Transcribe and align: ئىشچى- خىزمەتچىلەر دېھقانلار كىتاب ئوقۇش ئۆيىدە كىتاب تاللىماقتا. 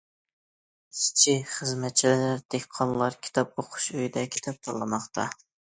ئىشچى- 0.95 1.35
خىزمەتچىلەر 1.57 2.43
دېھقانلار 2.55 3.21
كىتاب 3.29 3.55
ئوقۇش 3.57 3.95
ئۆيىدە 3.99 4.29
كىتاب 4.39 4.63
تاللىماقتا. 4.67 5.33